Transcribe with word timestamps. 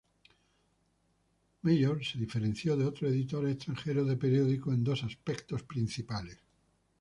Major 1.61 2.03
se 2.03 2.17
diferenció 2.17 2.75
de 2.75 2.85
otros 2.87 3.11
editores 3.11 3.53
extranjeros 3.53 4.07
de 4.07 4.17
periódicos 4.17 4.73
en 4.73 4.83
dos 4.83 5.03
aspectos 5.03 5.61
principales. 5.61 6.39